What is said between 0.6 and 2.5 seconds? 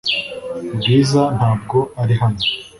Bwiza ntabwo ari hano.